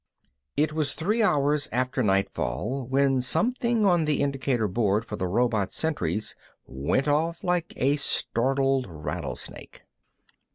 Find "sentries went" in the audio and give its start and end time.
5.71-7.07